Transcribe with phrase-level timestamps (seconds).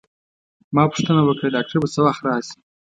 [0.75, 2.57] ما پوښتنه وکړه: ډاکټر به څه وخت راشي؟